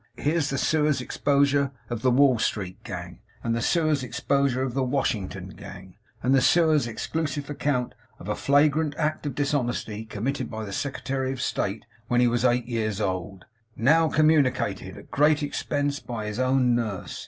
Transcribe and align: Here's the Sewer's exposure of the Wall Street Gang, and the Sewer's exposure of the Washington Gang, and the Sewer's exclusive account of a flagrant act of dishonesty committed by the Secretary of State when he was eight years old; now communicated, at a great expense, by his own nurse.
Here's 0.17 0.49
the 0.49 0.57
Sewer's 0.57 0.99
exposure 0.99 1.69
of 1.87 2.01
the 2.01 2.09
Wall 2.09 2.39
Street 2.39 2.83
Gang, 2.83 3.19
and 3.43 3.55
the 3.55 3.61
Sewer's 3.61 4.01
exposure 4.01 4.63
of 4.63 4.73
the 4.73 4.81
Washington 4.81 5.49
Gang, 5.49 5.95
and 6.23 6.33
the 6.33 6.41
Sewer's 6.41 6.87
exclusive 6.87 7.51
account 7.51 7.93
of 8.17 8.27
a 8.27 8.35
flagrant 8.35 8.95
act 8.97 9.27
of 9.27 9.35
dishonesty 9.35 10.03
committed 10.05 10.49
by 10.49 10.65
the 10.65 10.73
Secretary 10.73 11.31
of 11.31 11.39
State 11.39 11.85
when 12.07 12.19
he 12.19 12.27
was 12.27 12.43
eight 12.43 12.65
years 12.65 12.99
old; 12.99 13.45
now 13.75 14.07
communicated, 14.09 14.95
at 14.97 15.03
a 15.03 15.03
great 15.03 15.43
expense, 15.43 15.99
by 15.99 16.25
his 16.25 16.39
own 16.39 16.73
nurse. 16.73 17.19